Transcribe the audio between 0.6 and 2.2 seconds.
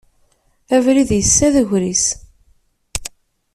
Abrid yessa d agris.